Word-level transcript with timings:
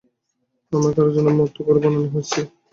আমাকে 0.71 0.97
আরেকজনের 0.99 1.35
মতো 1.39 1.59
করে 1.65 1.79
বানানো 1.83 2.07
হয়েছে। 2.13 2.39